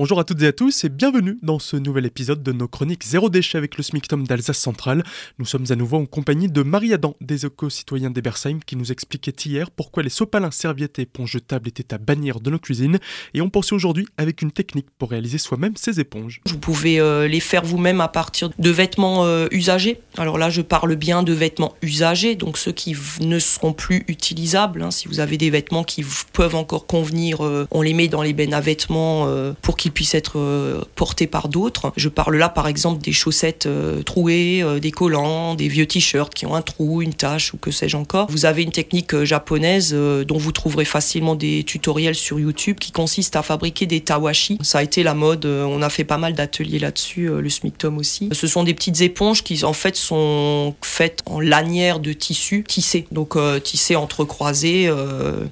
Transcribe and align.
Bonjour 0.00 0.18
à 0.18 0.24
toutes 0.24 0.40
et 0.40 0.46
à 0.46 0.52
tous 0.54 0.84
et 0.84 0.88
bienvenue 0.88 1.36
dans 1.42 1.58
ce 1.58 1.76
nouvel 1.76 2.06
épisode 2.06 2.42
de 2.42 2.52
nos 2.52 2.68
chroniques 2.68 3.04
Zéro 3.04 3.28
déchet 3.28 3.58
avec 3.58 3.76
le 3.76 3.82
SMICTOM 3.82 4.26
d'Alsace 4.26 4.56
Centrale. 4.56 5.04
Nous 5.38 5.44
sommes 5.44 5.66
à 5.68 5.76
nouveau 5.76 5.98
en 5.98 6.06
compagnie 6.06 6.48
de 6.48 6.62
Marie 6.62 6.94
Adam 6.94 7.16
des 7.20 7.44
éco-citoyens 7.44 8.08
d'Ebersheim 8.08 8.60
qui 8.64 8.76
nous 8.76 8.92
expliquait 8.92 9.34
hier 9.44 9.70
pourquoi 9.70 10.02
les 10.02 10.08
sopalins, 10.08 10.50
serviettes 10.50 10.98
et 11.00 11.02
éponges 11.02 11.32
jetables 11.32 11.68
étaient 11.68 11.92
à 11.92 11.98
bannir 11.98 12.40
de 12.40 12.48
nos 12.48 12.58
cuisines 12.58 12.98
et 13.34 13.42
on 13.42 13.50
poursuit 13.50 13.76
aujourd'hui 13.76 14.06
avec 14.16 14.40
une 14.40 14.52
technique 14.52 14.86
pour 14.98 15.10
réaliser 15.10 15.36
soi-même 15.36 15.76
ces 15.76 16.00
éponges. 16.00 16.40
Vous 16.46 16.56
pouvez 16.56 16.98
euh, 16.98 17.28
les 17.28 17.40
faire 17.40 17.62
vous-même 17.62 18.00
à 18.00 18.08
partir 18.08 18.48
de 18.58 18.70
vêtements 18.70 19.26
euh, 19.26 19.48
usagés. 19.50 20.00
Alors 20.16 20.38
là, 20.38 20.48
je 20.48 20.62
parle 20.62 20.96
bien 20.96 21.22
de 21.22 21.34
vêtements 21.34 21.74
usagés, 21.82 22.36
donc 22.36 22.56
ceux 22.56 22.72
qui 22.72 22.96
ne 23.20 23.38
seront 23.38 23.74
plus 23.74 24.06
utilisables. 24.08 24.80
Hein. 24.80 24.92
Si 24.92 25.08
vous 25.08 25.20
avez 25.20 25.36
des 25.36 25.50
vêtements 25.50 25.84
qui 25.84 26.06
peuvent 26.32 26.54
encore 26.54 26.86
convenir, 26.86 27.44
euh, 27.44 27.66
on 27.70 27.82
les 27.82 27.92
met 27.92 28.08
dans 28.08 28.22
les 28.22 28.32
bennes 28.32 28.54
à 28.54 28.62
vêtements 28.62 29.28
pour 29.60 29.76
qu'ils 29.76 29.89
puissent 29.90 30.14
être 30.14 30.38
euh, 30.38 30.82
portés 30.94 31.26
par 31.26 31.48
d'autres. 31.48 31.92
Je 31.96 32.08
parle 32.08 32.36
là 32.36 32.48
par 32.48 32.68
exemple 32.68 33.02
des 33.02 33.12
chaussettes 33.12 33.66
euh, 33.66 34.02
trouées, 34.02 34.62
euh, 34.62 34.78
des 34.78 34.90
collants, 34.90 35.54
des 35.54 35.68
vieux 35.68 35.86
t-shirts 35.86 36.34
qui 36.34 36.46
ont 36.46 36.54
un 36.54 36.62
trou, 36.62 37.02
une 37.02 37.14
tache 37.14 37.52
ou 37.54 37.56
que 37.56 37.70
sais-je 37.70 37.96
encore. 37.96 38.30
Vous 38.30 38.46
avez 38.46 38.62
une 38.62 38.72
technique 38.72 39.24
japonaise 39.24 39.94
dont 39.94 40.38
vous 40.38 40.52
trouverez 40.52 40.84
facilement 40.84 41.34
des 41.34 41.64
tutoriels 41.64 42.14
sur 42.14 42.38
YouTube 42.38 42.76
qui 42.78 42.92
consiste 42.92 43.36
à 43.36 43.42
fabriquer 43.42 43.86
des 43.86 44.00
tawashi. 44.00 44.58
Ça 44.62 44.78
a 44.78 44.82
été 44.82 45.02
la 45.02 45.14
mode, 45.14 45.44
on 45.46 45.82
a 45.82 45.90
fait 45.90 46.04
pas 46.04 46.18
mal 46.18 46.34
d'ateliers 46.34 46.78
là-dessus, 46.78 47.28
le 47.28 47.48
SMICTOM 47.48 47.98
aussi. 47.98 48.28
Ce 48.32 48.46
sont 48.46 48.62
des 48.62 48.74
petites 48.74 49.00
éponges 49.00 49.42
qui 49.42 49.64
en 49.64 49.72
fait 49.72 49.96
sont 49.96 50.74
faites 50.82 51.22
en 51.26 51.40
lanière 51.40 52.00
de 52.00 52.12
tissu 52.12 52.64
tissé. 52.66 53.06
Donc 53.10 53.36
tissé 53.62 53.96
entrecroisé, 53.96 54.90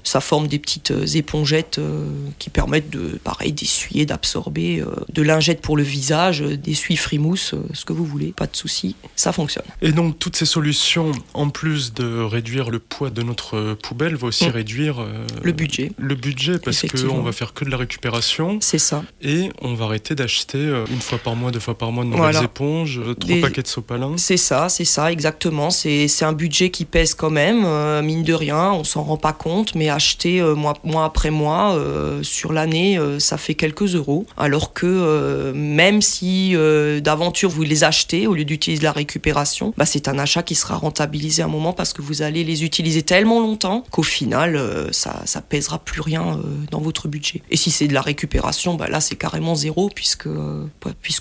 ça 0.03 0.21
forme 0.21 0.47
des 0.47 0.59
petites 0.59 0.93
épongettes 1.15 1.79
qui 2.39 2.49
permettent 2.49 2.89
de 2.89 3.19
pareil 3.23 3.51
d'essuyer, 3.51 4.05
d'absorber 4.05 4.28
absorber 4.29 4.79
euh, 4.79 4.85
de 5.11 5.23
lingettes 5.23 5.61
pour 5.61 5.75
le 5.75 5.81
visage, 5.81 6.43
euh, 6.43 6.55
des 6.55 6.75
suies 6.75 6.97
frimousse, 6.97 7.55
euh, 7.55 7.63
ce 7.73 7.83
que 7.83 7.93
vous 7.93 8.05
voulez, 8.05 8.31
pas 8.31 8.45
de 8.45 8.55
souci, 8.55 8.95
ça 9.15 9.31
fonctionne. 9.31 9.65
Et 9.81 9.91
donc 9.91 10.19
toutes 10.19 10.35
ces 10.35 10.45
solutions, 10.45 11.11
en 11.33 11.49
plus 11.49 11.93
de 11.93 12.21
réduire 12.21 12.69
le 12.69 12.77
poids 12.77 13.09
de 13.09 13.23
notre 13.23 13.73
poubelle, 13.73 14.15
vont 14.15 14.27
aussi 14.27 14.47
mm. 14.47 14.51
réduire 14.51 15.07
le 15.43 15.51
budget. 15.51 15.91
Le 15.97 16.13
budget 16.13 16.59
parce 16.59 16.81
qu'on 16.83 17.21
va 17.21 17.31
faire 17.31 17.53
que 17.53 17.65
de 17.65 17.71
la 17.71 17.77
récupération. 17.77 18.59
C'est 18.61 18.77
ça. 18.77 19.03
Et 19.21 19.49
on 19.61 19.73
va 19.73 19.85
arrêter 19.85 20.13
d'acheter 20.13 20.59
une 20.91 21.01
fois 21.01 21.17
par 21.17 21.35
mois, 21.35 21.51
deux 21.51 21.59
fois 21.59 21.77
par 21.77 21.91
mois 21.91 22.03
de 22.03 22.09
nouvelles 22.09 22.43
éponges, 22.43 23.01
trois 23.19 23.41
paquets 23.41 23.63
de 23.63 23.67
sopalin. 23.67 24.13
C'est 24.17 24.37
ça, 24.37 24.69
c'est 24.69 24.85
ça, 24.85 25.11
exactement. 25.11 25.71
C'est 25.71 26.23
un 26.23 26.33
budget 26.33 26.69
qui 26.69 26.85
pèse 26.85 27.15
quand 27.15 27.31
même, 27.31 27.61
mine 28.05 28.23
de 28.23 28.33
rien, 28.33 28.71
on 28.73 28.83
s'en 28.83 29.03
rend 29.03 29.17
pas 29.17 29.33
compte, 29.33 29.73
mais 29.75 29.89
acheter 29.89 30.41
mois, 30.55 30.75
mois 30.83 31.05
après 31.05 31.31
mois 31.31 31.79
sur 32.21 32.53
l'année, 32.53 32.99
ça 33.19 33.37
fait 33.37 33.55
quelques 33.55 33.95
alors 34.37 34.73
que 34.73 34.85
euh, 34.85 35.53
même 35.53 36.01
si 36.01 36.55
euh, 36.55 36.99
d'aventure 36.99 37.49
vous 37.49 37.63
les 37.63 37.83
achetez 37.83 38.27
au 38.27 38.33
lieu 38.33 38.45
d'utiliser 38.45 38.83
la 38.83 38.91
récupération, 38.91 39.73
bah, 39.77 39.85
c'est 39.85 40.07
un 40.07 40.17
achat 40.17 40.43
qui 40.43 40.55
sera 40.55 40.75
rentabilisé 40.75 41.41
à 41.41 41.45
un 41.45 41.49
moment 41.49 41.73
parce 41.73 41.93
que 41.93 42.01
vous 42.01 42.21
allez 42.21 42.43
les 42.43 42.63
utiliser 42.63 43.03
tellement 43.03 43.39
longtemps 43.39 43.83
qu'au 43.91 44.03
final, 44.03 44.55
euh, 44.55 44.91
ça, 44.91 45.21
ça 45.25 45.41
pèsera 45.41 45.79
plus 45.79 46.01
rien 46.01 46.39
dans 46.71 46.81
votre 46.81 47.07
budget. 47.07 47.41
Et 47.49 47.57
si 47.57 47.71
c'est 47.71 47.87
de 47.87 47.93
la 47.93 48.01
récupération, 48.01 48.75
bah, 48.75 48.87
là 48.87 48.99
c'est 48.99 49.15
carrément 49.15 49.55
zéro 49.55 49.89
puisque 49.89 50.27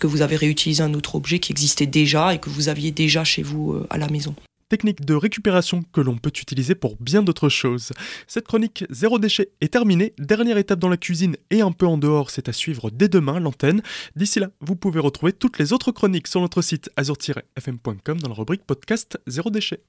vous 0.05 0.23
avez 0.23 0.37
réutilisé 0.37 0.83
un 0.83 0.95
autre 0.95 1.15
objet 1.15 1.39
qui 1.39 1.53
existait 1.53 1.87
déjà 1.87 2.35
et 2.35 2.39
que 2.39 2.51
vous 2.51 2.69
aviez 2.69 2.91
déjà 2.91 3.25
chez 3.25 3.43
vous 3.43 3.77
à 3.91 3.99
la 3.99 4.09
maison 4.09 4.35
technique 4.69 5.05
de 5.05 5.15
récupération 5.15 5.83
que 5.93 6.01
l'on 6.01 6.17
peut 6.17 6.33
utiliser 6.35 6.75
pour 6.75 6.97
bien 7.01 7.23
d'autres 7.23 7.49
choses. 7.49 7.93
Cette 8.27 8.47
chronique 8.47 8.85
zéro 8.91 9.19
déchet 9.19 9.51
est 9.61 9.73
terminée. 9.73 10.15
Dernière 10.19 10.59
étape 10.59 10.79
dans 10.79 10.89
la 10.89 10.97
cuisine 10.97 11.37
et 11.51 11.61
un 11.61 11.73
peu 11.73 11.87
en 11.87 11.99
dehors, 11.99 12.31
c'est 12.31 12.49
à 12.49 12.53
suivre 12.53 12.91
dès 12.91 13.09
demain 13.09 13.41
l'antenne. 13.41 13.83
D'ici 14.17 14.41
là, 14.41 14.51
vous 14.61 14.77
pouvez 14.77 15.01
retrouver 15.01 15.33
toutes 15.33 15.59
les 15.59 15.73
autres 15.73 15.93
chroniques 15.93 16.29
sur 16.29 16.41
notre 16.41 16.63
site 16.63 16.91
azur-fm.com 16.97 18.21
dans 18.21 18.29
la 18.29 18.35
rubrique 18.35 18.65
podcast 18.65 19.19
zéro 19.27 19.51
déchet. 19.51 19.77